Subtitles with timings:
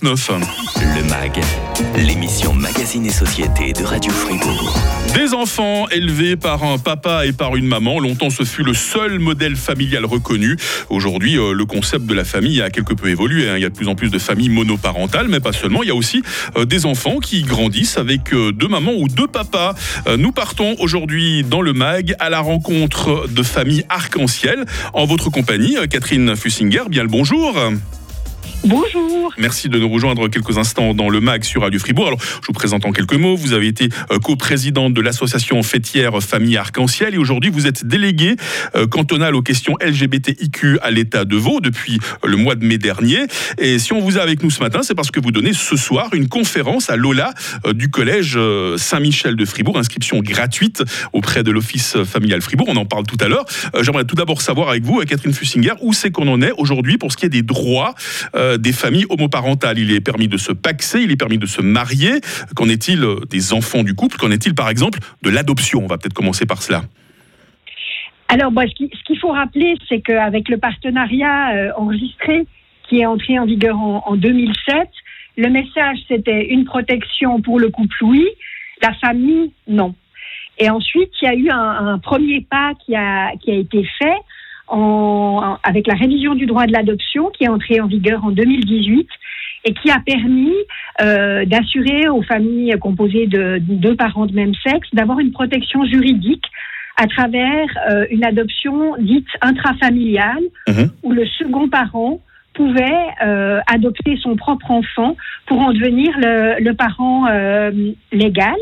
[0.00, 1.40] Le MAG,
[1.96, 4.78] l'émission Magazine et Société de Radio Fribourg.
[5.12, 7.98] Des enfants élevés par un papa et par une maman.
[7.98, 10.56] Longtemps, ce fut le seul modèle familial reconnu.
[10.88, 13.48] Aujourd'hui, euh, le concept de la famille a quelque peu évolué.
[13.48, 13.56] Hein.
[13.56, 15.82] Il y a de plus en plus de familles monoparentales, mais pas seulement.
[15.82, 16.22] Il y a aussi
[16.56, 19.74] euh, des enfants qui grandissent avec euh, deux mamans ou deux papas.
[20.16, 24.64] Nous partons aujourd'hui dans le MAG à la rencontre de familles arc-en-ciel.
[24.92, 27.56] En votre compagnie, Catherine Fussinger, bien le bonjour.
[28.64, 29.32] Bonjour.
[29.38, 32.08] Merci de nous rejoindre quelques instants dans le MAG sur Radio Fribourg.
[32.08, 33.36] Alors, je vous présente en quelques mots.
[33.36, 38.34] Vous avez été euh, co-présidente de l'association fêtière Famille Arc-en-Ciel et aujourd'hui vous êtes déléguée
[38.74, 43.26] euh, cantonale aux questions LGBTIQ à l'État de Vaud depuis le mois de mai dernier.
[43.58, 45.76] Et si on vous a avec nous ce matin, c'est parce que vous donnez ce
[45.76, 47.32] soir une conférence à Lola
[47.64, 48.36] euh, du collège
[48.76, 50.82] Saint-Michel de Fribourg, inscription gratuite
[51.12, 52.66] auprès de l'Office familial Fribourg.
[52.68, 53.44] On en parle tout à l'heure.
[53.80, 57.12] J'aimerais tout d'abord savoir avec vous, Catherine Fussinger, où c'est qu'on en est aujourd'hui pour
[57.12, 57.94] ce qui est des droits
[58.47, 59.78] euh, des familles homoparentales.
[59.78, 62.20] Il est permis de se paxer, il est permis de se marier.
[62.54, 64.16] Qu'en est-il euh, des enfants du couple?
[64.16, 65.84] Qu'en est-il par exemple de l'adoption?
[65.84, 66.82] On va peut-être commencer par cela.
[68.28, 72.46] Alors, ce qu'il faut rappeler, c'est qu'avec le partenariat euh, enregistré
[72.88, 74.88] qui est entré en vigueur en, 2007,
[75.36, 78.26] le message c'était une protection pour le couple, oui,
[78.82, 79.94] la famille, non.
[80.58, 84.16] Et ensuite, il y a eu un, premier pas qui a, qui a été fait
[84.68, 89.08] en, avec la révision du droit de l'adoption qui est entrée en vigueur en 2018
[89.64, 90.54] et qui a permis
[91.00, 96.44] euh, d'assurer aux familles composées de deux parents de même sexe d'avoir une protection juridique
[96.96, 100.90] à travers euh, une adoption dite intrafamiliale mhm.
[101.02, 102.20] où le second parent
[102.54, 105.16] pouvait euh, adopter son propre enfant
[105.46, 107.28] pour en devenir le, le parent
[108.12, 108.56] légal.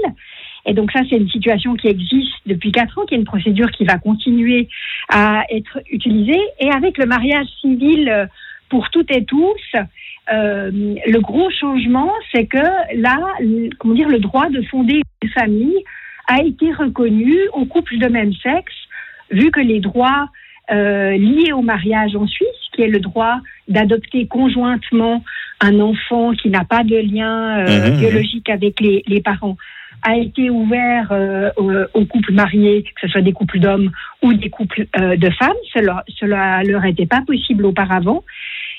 [0.66, 3.70] Et donc ça, c'est une situation qui existe depuis quatre ans, qui est une procédure
[3.70, 4.68] qui va continuer
[5.08, 6.40] à être utilisée.
[6.58, 8.26] Et avec le mariage civil euh,
[8.68, 9.76] pour toutes et tous,
[10.32, 12.58] euh, le gros changement, c'est que
[12.96, 13.16] là,
[13.78, 15.84] comment dire, le droit de fonder une famille
[16.26, 18.74] a été reconnu aux couples de même sexe,
[19.30, 20.28] vu que les droits
[20.70, 25.22] euh, liés au mariage en Suisse, qui est le droit d'adopter conjointement
[25.60, 27.98] un enfant qui n'a pas de lien euh, mmh, mmh.
[27.98, 29.56] biologique avec les, les parents,
[30.02, 31.50] a été ouvert euh,
[31.94, 33.90] aux, couples mariés, que ce soit des couples d'hommes
[34.22, 35.56] ou des couples euh, de femmes.
[35.72, 38.24] Cela, leur était pas possible auparavant.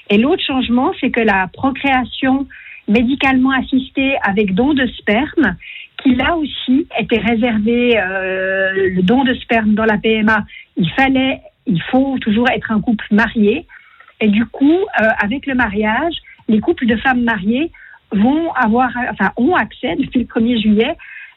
[0.09, 2.47] Et l'autre changement, c'est que la procréation
[2.87, 5.57] médicalement assistée avec don de sperme,
[6.01, 10.45] qui là aussi était réservé euh, le don de sperme dans la PMA,
[10.77, 13.65] il fallait, il faut toujours être un couple marié.
[14.21, 14.79] Et du coup,
[15.19, 16.15] avec le mariage,
[16.47, 17.71] les couples de femmes mariées
[18.11, 20.95] vont avoir, enfin, ont accès depuis le 1er juillet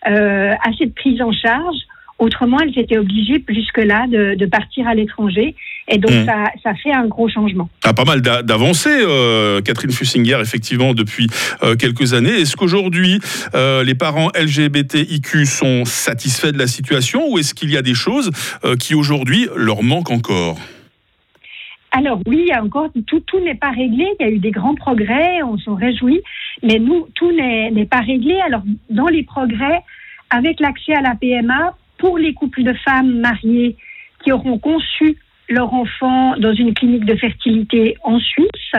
[0.08, 1.76] euh, à cette prise en charge.
[2.18, 5.54] Autrement, elles étaient obligées jusque-là de, partir à l'étranger.
[5.88, 6.26] Et donc, mmh.
[6.26, 7.70] ça, ça, fait un gros changement.
[7.82, 11.28] Ah, pas mal d'avancées, euh, Catherine Fussinger, effectivement, depuis
[11.62, 12.42] euh, quelques années.
[12.42, 13.20] Est-ce qu'aujourd'hui,
[13.54, 17.94] euh, les parents LGBTIQ sont satisfaits de la situation ou est-ce qu'il y a des
[17.94, 18.30] choses
[18.78, 20.58] qui, aujourd'hui, leur manquent encore?
[21.92, 24.06] Alors oui, encore tout, n'est pas réglé.
[24.18, 26.22] Il y a eu des grands progrès, on s'en réjouit,
[26.62, 28.40] mais nous, tout n'est pas réglé.
[28.40, 29.82] Alors dans les progrès,
[30.30, 33.76] avec l'accès à la PMA pour les couples de femmes mariées
[34.22, 35.16] qui auront conçu
[35.48, 38.72] leur enfant dans une clinique de fertilité en Suisse,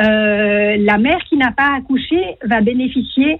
[0.00, 3.38] euh, la mère qui n'a pas accouché va bénéficier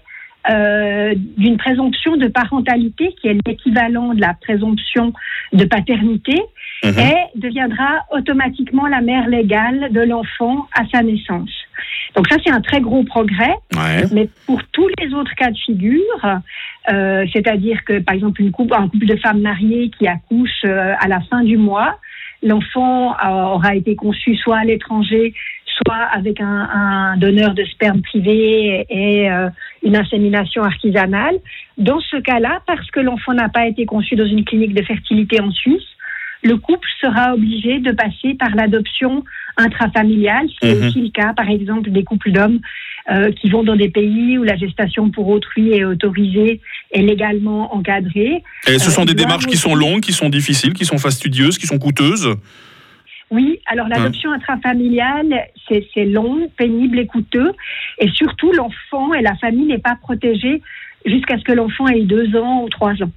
[0.48, 5.12] euh, d'une présomption de parentalité qui est l'équivalent de la présomption
[5.52, 6.40] de paternité
[6.82, 6.98] mhm.
[6.98, 11.50] et deviendra automatiquement la mère légale de l'enfant à sa naissance.
[12.14, 13.54] Donc ça, c'est un très gros progrès.
[14.12, 16.40] Mais pour tous les autres cas de figure,
[16.90, 20.94] euh, c'est-à-dire que, par exemple, une couple, un couple de femmes mariées qui accouche euh,
[20.98, 21.98] à la fin du mois,
[22.42, 25.34] l'enfant aura été conçu soit à l'étranger,
[25.86, 29.48] soit avec un, donneur de sperme privé et euh,
[29.82, 31.36] une insémination artisanale.
[31.78, 35.40] Dans ce cas-là, parce que l'enfant n'a pas été conçu dans une clinique de fertilité
[35.40, 35.82] en Suisse,
[36.42, 39.24] le couple sera obligé de passer par l'adoption
[39.56, 40.88] intrafamiliale, ce qui est mhm.
[40.88, 42.60] aussi le cas, par exemple, des couples d'hommes
[43.10, 46.60] euh, qui vont dans des pays où la gestation pour autrui est autorisée
[46.92, 48.42] et légalement encadrée.
[48.66, 51.58] Et ce sont des euh, démarches qui sont longues, qui sont difficiles, qui sont fastidieuses,
[51.58, 52.28] qui sont coûteuses?
[53.30, 57.52] Oui, alors l'adoption intrafamiliale, c'est long, pénible et coûteux.
[57.98, 60.62] Et surtout, l'enfant et la famille n'est pas protégés
[61.06, 63.10] jusqu'à ce que l'enfant ait deux ans ou trois ans.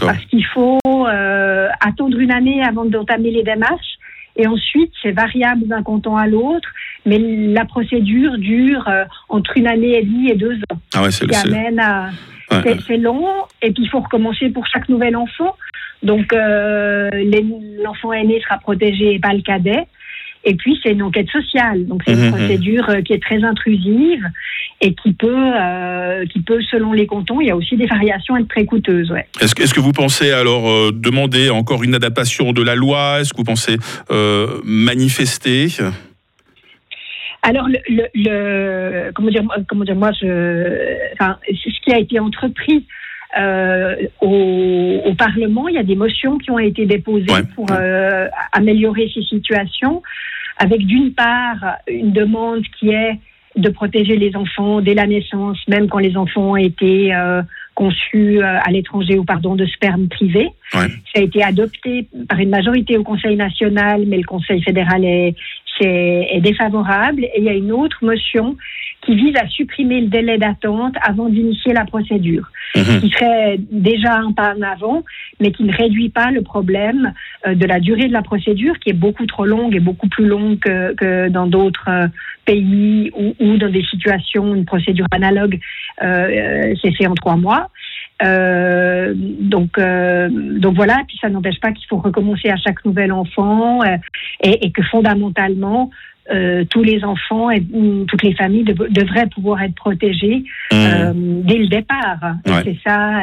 [0.00, 3.98] Parce qu'il faut euh, attendre une année avant d'entamer les démarches.
[4.36, 6.68] Et ensuite, c'est variable d'un canton à l'autre,
[7.04, 10.78] mais la procédure dure euh, entre une année et demie et deux ans.
[10.94, 11.26] Ah ouais, c'est
[12.86, 13.26] C'est long,
[13.60, 15.56] et puis il faut recommencer pour chaque nouvel enfant.
[16.02, 17.10] Donc, euh,
[17.82, 19.84] l'enfant aîné sera protégé et pas le cadet.
[20.44, 21.86] Et puis, c'est une enquête sociale.
[21.86, 22.30] Donc, c'est une Mhm.
[22.30, 24.24] procédure euh, qui est très intrusive
[24.80, 28.36] et qui peut, euh, qui peut, selon les cantons, il y a aussi des variations,
[28.36, 29.10] être très coûteuse.
[29.10, 29.26] Ouais.
[29.40, 33.20] Est-ce que, vous pensez alors euh, demander encore une adaptation de la loi?
[33.20, 33.76] Est-ce que vous pensez
[34.12, 35.66] euh, manifester?
[37.42, 42.20] Alors, le, le, le- comment dire, comment dire, moi, je, enfin, ce qui a été
[42.20, 42.86] entrepris
[43.38, 47.70] euh, au, au Parlement, il y a des motions qui ont été déposées Ouais, pour
[47.70, 47.76] ouais.
[47.78, 50.02] euh, améliorer ces situations,
[50.56, 53.18] avec d'une part une demande qui est
[53.56, 57.42] de protéger les enfants dès la naissance, même quand les enfants ont été euh,
[57.74, 60.50] conçus à l'étranger ou pardon de sperme privé.
[60.74, 60.88] Ouais.
[61.14, 65.34] Ça a été adopté par une majorité au Conseil national, mais le Conseil fédéral est,
[65.80, 67.24] est défavorable.
[67.24, 68.56] Et il y a une autre motion
[69.08, 73.00] qui vise à supprimer le délai d'attente avant d'initier la procédure, Mhm.
[73.00, 75.02] qui serait déjà un pas en avant,
[75.40, 77.14] mais qui ne réduit pas le problème
[77.46, 80.26] euh, de la durée de la procédure, qui est beaucoup trop longue et beaucoup plus
[80.26, 82.06] longue que, que dans d'autres euh,
[82.44, 85.58] pays ou, ou dans des situations, une procédure analogue,
[86.02, 87.70] euh, euh, c'est fait en trois mois.
[88.22, 93.12] Euh, donc, euh, donc voilà, puis ça n'empêche pas qu'il faut recommencer à chaque nouvel
[93.12, 93.96] enfant euh,
[94.42, 95.90] et, et que fondamentalement,
[96.32, 97.62] euh, tous les enfants et
[98.06, 102.18] toutes les familles dev- devraient pouvoir être protégés euh, dès le départ.
[102.46, 102.62] Ouais.
[102.64, 103.20] C'est ça.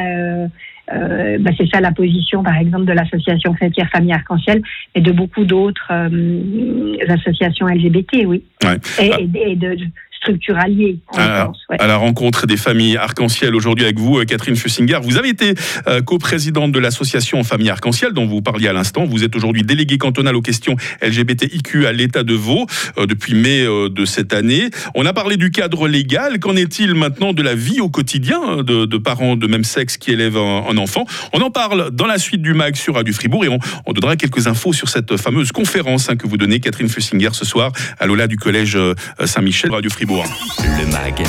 [0.92, 4.62] Euh, bah, c'est ça la position, par exemple, de l'association chrétienne Famille Arc-en-Ciel
[4.94, 8.44] et de beaucoup d'autres euh, associations LGBT, oui.
[8.62, 8.76] Ouais.
[9.02, 9.16] Et, Ah.
[9.20, 9.76] et- et de
[10.16, 11.76] structures alliées, en Ah, ouais.
[11.80, 14.98] à la rencontre des familles arc-en-ciel aujourd'hui avec vous, euh, Catherine Fussinger.
[15.02, 15.54] Vous avez été
[15.86, 19.04] euh, coprésidente de l'association Famille Arc-en-Ciel dont vous parliez à l'instant.
[19.04, 22.66] Vous êtes aujourd'hui déléguée cantonale aux questions LGBTIQ à l'État de Vaud
[22.98, 24.70] euh, depuis mai euh, de cette année.
[24.94, 26.38] On a parlé du cadre légal.
[26.38, 30.10] Qu'en est-il maintenant de la vie au quotidien de, de parents de même sexe qui
[30.12, 31.04] élèvent un, un enfant?
[31.32, 34.16] On en parle dans la suite du MAG sur Radio Fribourg et on, on donnera
[34.16, 38.06] quelques infos sur cette fameuse conférence hein, que vous donnez, Catherine Fussinger, ce soir à
[38.06, 38.78] l'Ola du Collège
[39.24, 40.05] Saint-Michel, Radio Fribourg.
[40.08, 41.24] Le MAG,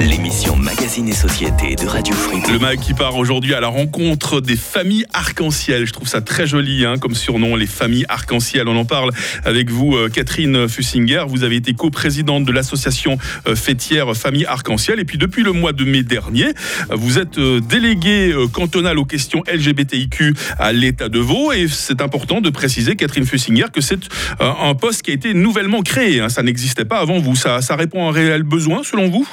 [0.00, 2.50] l'émission Magazine et Société de Radio Fribourg.
[2.50, 5.86] Le MAG qui part aujourd'hui à la rencontre des familles arc-en-ciel.
[5.86, 8.66] Je trouve ça très joli hein, comme surnom, les familles arc-en-ciel.
[8.66, 9.12] On en parle
[9.44, 11.22] avec vous, euh, Catherine Fussinger.
[11.28, 14.98] Vous avez été coprésidente de l'association euh, fêtière Famille Arc-en-Ciel.
[14.98, 19.44] Et puis depuis le mois de mai dernier, euh, vous êtes déléguée cantonale aux questions
[19.46, 21.52] LGBTIQ à l'État de Vaud.
[21.52, 24.00] Et c'est important de préciser, Catherine Fussinger, que c'est
[24.40, 26.20] un poste qui a été nouvellement créé.
[26.20, 26.28] hein.
[26.28, 27.36] Ça n'existait pas avant vous.
[27.36, 29.26] Ça, ça répond à réel besoin selon vous?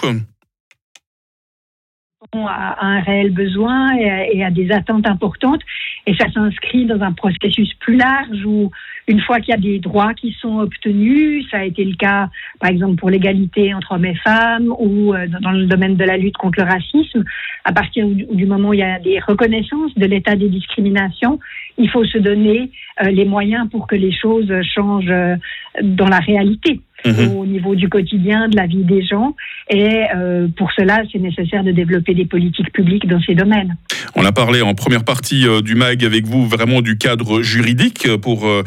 [2.33, 5.61] À un réel besoin et des attentes importantes.
[6.05, 8.71] Et ça s'inscrit dans un processus plus large où,
[9.07, 12.29] une fois qu'il y a des droits qui sont obtenus, ça a été le cas,
[12.59, 16.17] par exemple, pour l'égalité entre hommes et femmes ou euh, dans le domaine de la
[16.17, 17.23] lutte contre le racisme,
[17.63, 21.39] à partir du, du moment où il y a des reconnaissances de l'état des discriminations,
[21.77, 22.71] il faut se donner
[23.01, 25.35] euh, les moyens pour que les choses changent euh,
[25.81, 27.35] dans la réalité Mhm.
[27.35, 29.35] au niveau du quotidien, de la vie des gens.
[29.69, 33.75] Et euh, pour cela, c'est nécessaire de développer des politiques publiques dans ces domaines.
[34.15, 38.07] On a parlé en première partie euh, du MAG avec vous vraiment du cadre juridique
[38.21, 38.63] pour euh,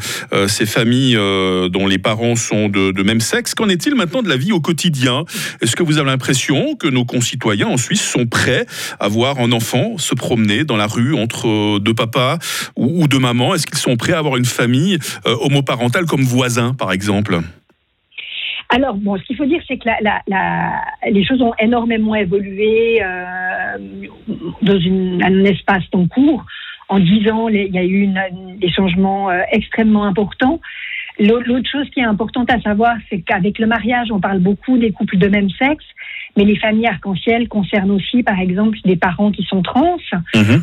[0.47, 1.17] ces familles
[1.71, 3.53] dont les parents sont de, de même sexe.
[3.55, 5.23] Qu'en est-il maintenant de la vie au quotidien?
[5.61, 8.65] Est-ce que vous avez l'impression que nos concitoyens en Suisse sont prêts
[8.99, 12.37] à voir un enfant se promener dans la rue entre deux papas
[12.75, 13.55] ou, ou deux mamans?
[13.55, 17.39] Est-ce qu'ils sont prêts à avoir une famille homoparentale comme voisin, par exemple?
[18.69, 22.15] Alors, bon, ce qu'il faut dire, c'est que la, la, la- les choses ont énormément
[22.15, 23.77] évolué euh,
[24.61, 26.45] dans une, un espace-temps court.
[26.89, 28.07] En dix ans, il y a eu
[28.57, 30.59] des changements euh, extrêmement importants.
[31.19, 34.77] L'au- L'autre chose qui est importante à savoir, c'est qu'avec le mariage, on parle beaucoup
[34.77, 35.85] des couples de même sexe,
[36.35, 39.97] mais les familles arc-en-ciel concernent aussi, par exemple, des parents qui sont trans.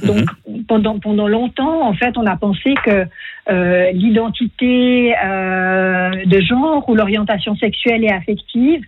[0.06, 0.28] Donc
[0.68, 3.04] pendant pendant longtemps, en fait, on a pensé que
[3.50, 8.82] euh, l'identité euh, de genre ou l'orientation sexuelle et affective,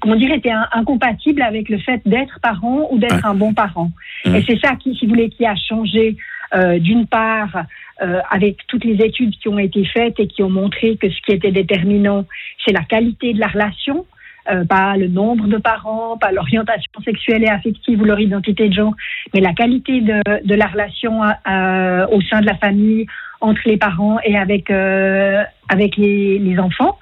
[0.00, 3.90] comment dire, était incompatible avec le fait d'être parent ou d'être un bon parent.
[4.24, 4.34] Mhm.
[4.36, 6.16] Et c'est ça qui, si vous voulez, qui a changé.
[6.54, 7.64] Euh, D'une part,
[8.02, 11.20] euh, avec toutes les études qui ont été faites et qui ont montré que ce
[11.22, 12.24] qui était déterminant,
[12.64, 14.06] c'est la qualité de la relation.
[14.50, 18.74] euh, pas le nombre de parents, pas l'orientation sexuelle et affective ou leur identité de
[18.74, 18.94] genre,
[19.34, 23.06] mais la qualité de, de la relation euh, au sein de la famille,
[23.40, 26.98] entre les parents et avec, euh, avec les, les enfants.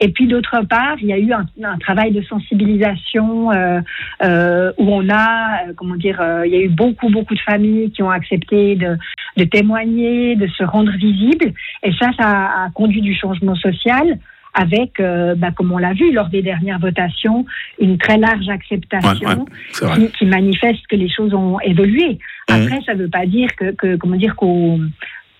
[0.00, 3.80] Et puis d'autre part, il y a eu un, un travail de sensibilisation euh,
[4.22, 7.90] euh, où on a, euh, comment dire, il y a eu beaucoup, beaucoup de familles
[7.90, 8.96] qui ont accepté de,
[9.36, 11.52] de témoigner, de se rendre visibles.
[11.82, 14.18] Et ça, ça a, a conduit du changement social
[14.54, 17.44] avec, euh, bah, comme on l'a vu lors des dernières votations,
[17.78, 19.46] une très large acceptation
[19.82, 22.18] Ouais, ouais, qui, qui manifeste que les choses ont évolué.
[22.48, 22.56] Mhm.
[22.62, 24.80] Après, ça ne veut pas dire que, que comment dire qu'au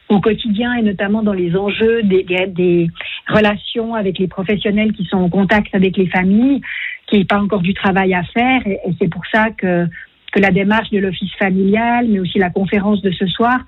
[0.08, 2.90] au quotidien et notamment dans les enjeux des, des, des
[3.30, 6.60] relation avec les professionnels qui sont en contact avec les familles,
[7.06, 8.66] qui n'est pas encore du travail à faire.
[8.66, 9.86] Et, et c'est pour ça que,
[10.32, 13.60] que la démarche de l'office familial, mais aussi la conférence de ce soir,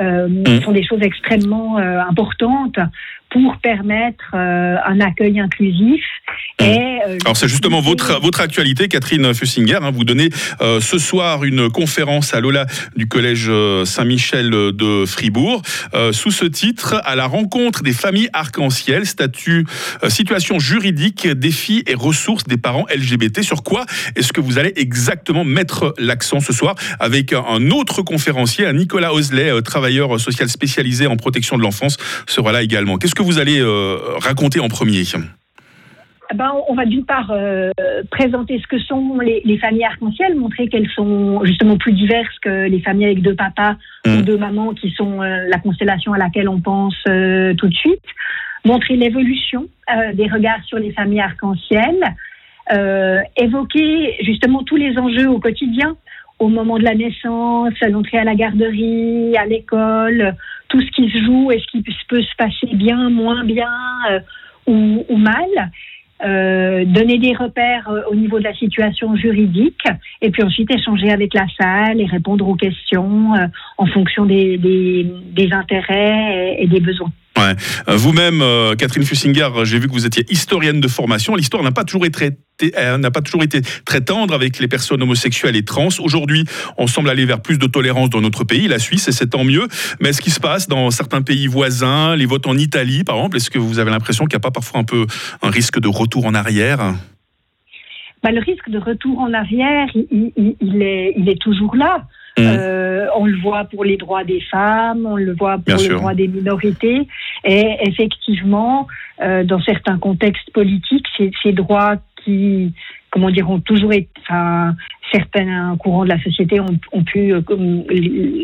[0.00, 0.62] euh, Mm.
[0.62, 2.78] sont des choses extrêmement euh, importantes
[3.34, 6.00] pour permettre euh, un accueil inclusif.
[6.60, 6.64] Mm.
[6.64, 9.78] Et, euh, Alors c'est justement votre, votre actualité, Catherine Fussinger.
[9.82, 9.90] hein.
[9.92, 13.50] vous donnez euh, ce soir une conférence à Lola du Collège
[13.84, 15.62] Saint-Michel de Fribourg
[16.12, 19.66] sous ce titre «À la rencontre des familles arc-en-ciel, statut,
[20.08, 23.42] situation juridique, défis et ressources des parents LGBT».
[23.42, 28.72] Sur quoi est-ce que vous allez exactement mettre l'accent ce soir avec un- autre conférencier,
[28.72, 32.98] Nicolas Osley, travailleur social spécialisé en protection de l'enfance, sera là également.
[32.98, 35.02] Qu'est-ce que vous allez euh, raconter en premier
[36.34, 37.70] Ben, on va d'une part euh,
[38.10, 42.66] présenter ce que sont les, les familles arc-en-ciel, montrer qu'elles sont justement plus diverses que
[42.66, 43.76] les familles avec deux papas
[44.06, 44.18] Mm.
[44.18, 47.74] ou deux mamans qui sont euh, la constellation à laquelle on pense euh, tout de
[47.74, 48.02] suite,
[48.64, 49.66] montrer l'évolution
[50.14, 51.94] des regards sur les familles arc-en-ciel,
[53.36, 55.96] évoquer justement tous les enjeux au quotidien,
[56.38, 60.34] au moment de la naissance, à l'entrée à la garderie, à l'école,
[60.68, 63.70] tout ce qui se joue et ce qui peut se passer bien, moins bien
[64.10, 64.20] euh,
[64.66, 65.70] ou, mal
[66.24, 69.84] euh, donner des repères euh, au niveau de la situation juridique
[70.22, 73.32] et puis ensuite échanger avec la salle et répondre aux questions
[73.76, 77.10] en fonction des, des, intérêts et des besoins.
[77.88, 81.34] Euh, Vous-même, euh, Catherine Fussinger, j'ai vu que vous étiez historienne de formation.
[81.34, 82.30] L'histoire n'a pas toujours été
[82.62, 85.88] euh, n'a pas toujours été très tendre avec les personnes homosexuelles et trans.
[85.98, 86.44] Aujourd'hui,
[86.78, 89.42] on semble aller vers plus de tolérance dans notre pays, la Suisse, et c'est tant
[89.44, 89.66] mieux.
[90.00, 93.38] Mais ce qui se passe dans certains pays voisins, les votes en Italie, par exemple,
[93.38, 95.06] est-ce que vous avez l'impression qu'il n'y a pas parfois un peu
[95.42, 96.94] un risque de retour en arrière?
[98.22, 102.06] Bah, le risque de retour en arrière, il est toujours là.
[102.36, 102.42] Mmh.
[102.42, 105.88] Euh, on le voit pour les droits des femmes, on le voit Bien pour les
[105.88, 105.98] sûr.
[105.98, 107.06] droits des minorités.
[107.44, 108.86] Et effectivement,
[109.22, 112.72] euh, dans certains contextes politiques, ces, ces droits qui,
[113.10, 114.74] comment dire, ont toujours été, enfin,
[115.12, 117.84] certains courants de la société ont, ont pu, euh, comme-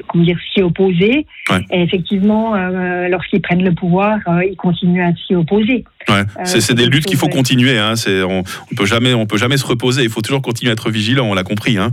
[0.06, 1.26] comment dire, s'y opposer.
[1.50, 1.59] Ouais.
[1.73, 5.85] Et effectivement, euh, lorsqu'ils prennent le pouvoir, euh, ils continuent à s'y opposer.
[6.09, 6.23] Ouais.
[6.44, 7.76] c'est des luttes qu'il faut continuer.
[7.78, 7.94] Hein.
[8.06, 10.04] On, on peut jamais, on peut jamais se reposer.
[10.04, 11.26] Il faut toujours continuer à être vigilant.
[11.26, 11.76] On l'a compris.
[11.78, 11.90] Hein.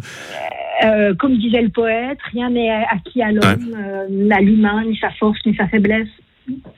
[0.84, 5.10] Euh, comme disait le poète, rien n'est acquis à l'homme, euh, à l'humain, ni sa
[5.12, 6.08] force, ni sa faiblesse.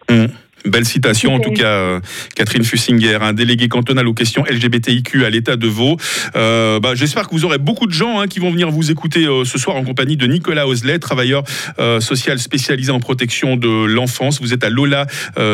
[0.09, 0.25] Mmh.
[0.65, 1.99] Belle citation, en tout cas, euh,
[2.35, 5.97] Catherine Fussinger, un délégué cantonal aux questions LGBTIQ à l'État de Vaud.
[6.35, 9.25] Euh, bah, J'espère que vous aurez beaucoup de gens hein, qui vont venir vous écouter
[9.25, 11.43] euh, ce soir en compagnie de Nicolas Osley, travailleur
[11.79, 14.41] euh, social spécialisé en protection de l'enfance.
[14.41, 15.07] Vous êtes à Lola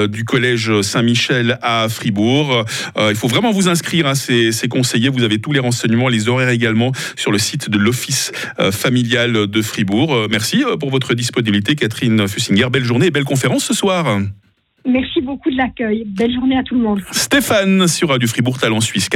[0.07, 2.65] du collège Saint-Michel à Fribourg.
[2.97, 5.09] Il faut vraiment vous inscrire, hein, ces, ces conseillers.
[5.09, 8.31] Vous avez tous les renseignements, les horaires également sur le site de l'Office
[8.71, 10.27] familial de Fribourg.
[10.29, 12.67] Merci pour votre disponibilité, Catherine Fussinger.
[12.71, 14.19] Belle journée et belle conférence ce soir.
[14.85, 16.03] Merci beaucoup de l'accueil.
[16.05, 17.01] Belle journée à tout le monde.
[17.11, 19.09] Stéphane sur Radio Fribourg Talent Suisse.
[19.09, 19.13] 40